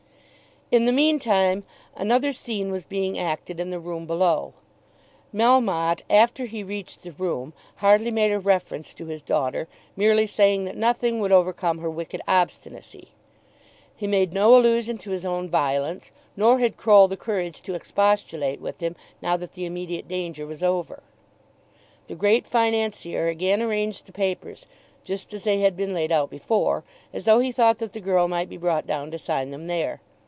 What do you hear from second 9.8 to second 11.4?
merely saying that nothing would